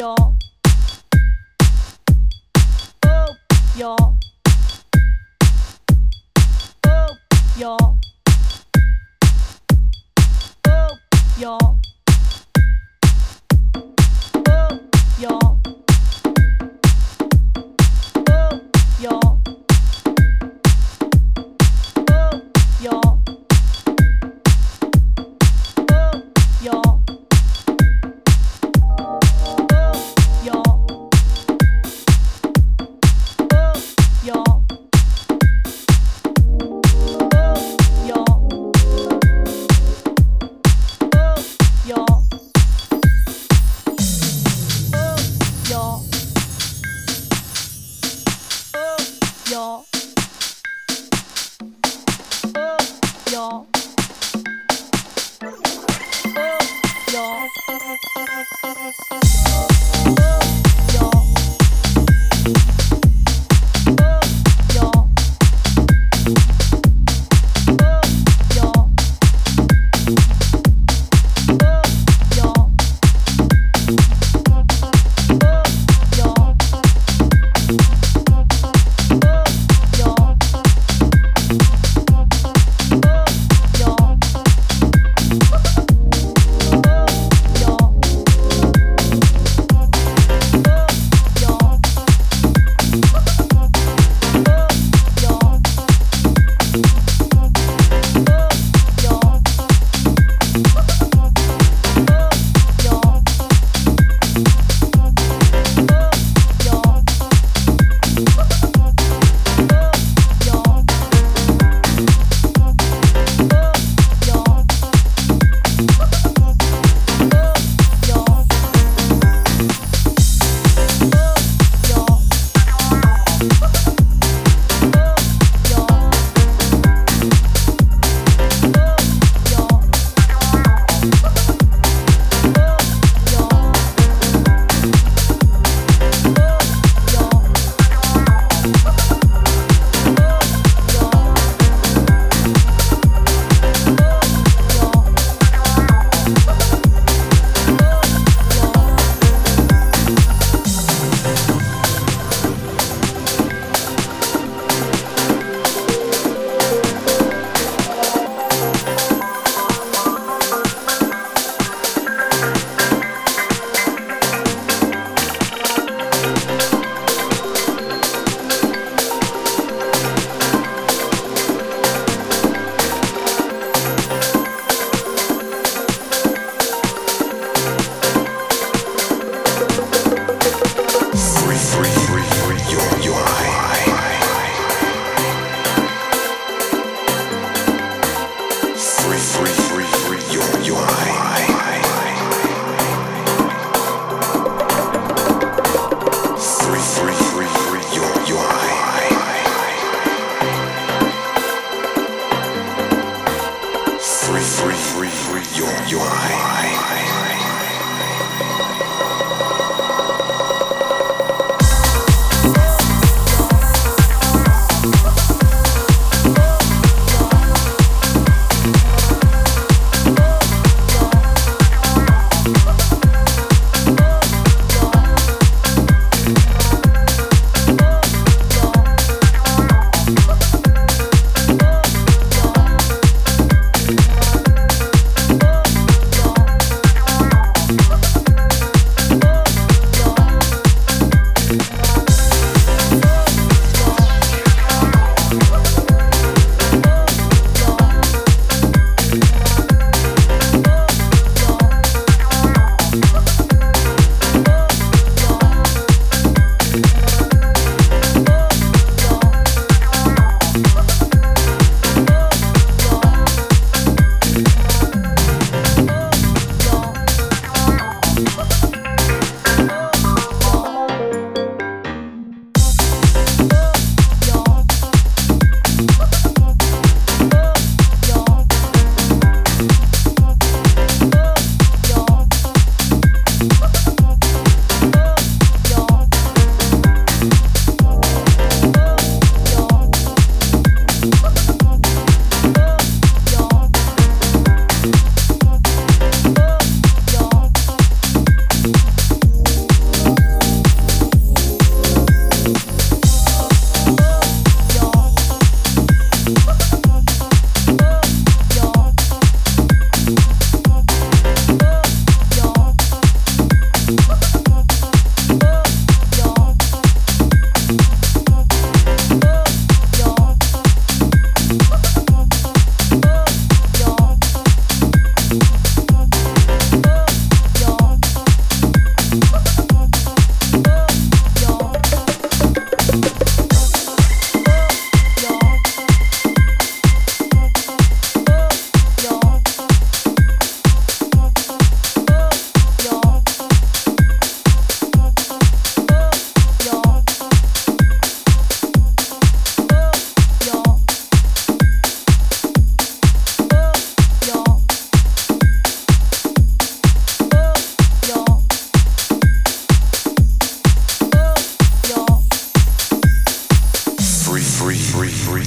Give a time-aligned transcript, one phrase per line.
[0.00, 0.14] よ。
[3.04, 3.96] およ。
[6.86, 7.76] およ。
[10.66, 11.79] およ。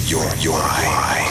[0.09, 1.22] your, your, your eye.